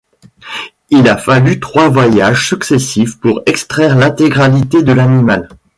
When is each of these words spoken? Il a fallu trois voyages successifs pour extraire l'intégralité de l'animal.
Il 0.89 1.07
a 1.07 1.15
fallu 1.15 1.59
trois 1.59 1.87
voyages 1.89 2.47
successifs 2.49 3.19
pour 3.19 3.43
extraire 3.45 3.95
l'intégralité 3.95 4.81
de 4.81 4.93
l'animal. 4.93 5.47